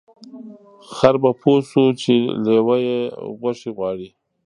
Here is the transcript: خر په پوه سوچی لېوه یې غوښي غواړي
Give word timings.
خر 0.93 1.15
په 1.23 1.31
پوه 1.39 1.59
سوچی 1.71 2.17
لېوه 2.43 2.77
یې 2.87 2.99
غوښي 3.39 3.69
غواړي 3.77 4.09